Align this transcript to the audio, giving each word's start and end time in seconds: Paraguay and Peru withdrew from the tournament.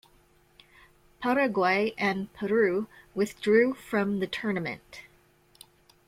Paraguay 1.21 1.93
and 1.95 2.33
Peru 2.33 2.87
withdrew 3.13 3.75
from 3.75 4.17
the 4.17 4.25
tournament. 4.25 5.01